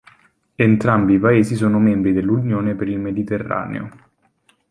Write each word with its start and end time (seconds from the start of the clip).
Entrambi 0.55 1.13
i 1.13 1.19
paesi 1.19 1.53
sono 1.55 1.77
membri 1.77 2.11
dell'Unione 2.11 2.73
per 2.73 2.87
il 2.87 2.97
Mediterraneo. 2.97 3.89